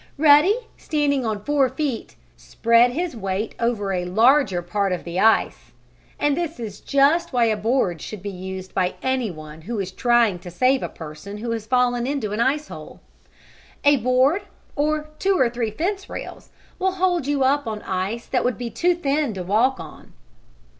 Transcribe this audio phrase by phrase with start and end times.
[0.17, 5.73] Ruddy, standing on four feet, spread his weight over a larger part of the ice,
[6.17, 10.39] and this is just why a board should be used by anyone who is trying
[10.39, 12.99] to save a person who has fallen into an ice hole.
[13.83, 14.41] A board,
[14.75, 16.49] or two or three fence rails,
[16.79, 20.13] will hold you up on ice that would be too thin to walk on.